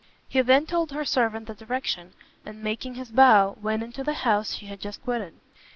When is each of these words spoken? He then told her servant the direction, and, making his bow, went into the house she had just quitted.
He 0.27 0.41
then 0.41 0.65
told 0.65 0.91
her 0.93 1.05
servant 1.05 1.45
the 1.45 1.53
direction, 1.53 2.13
and, 2.43 2.63
making 2.63 2.95
his 2.95 3.11
bow, 3.11 3.55
went 3.61 3.83
into 3.83 4.03
the 4.03 4.13
house 4.25 4.55
she 4.55 4.65
had 4.65 4.79
just 4.81 5.03
quitted. 5.03 5.35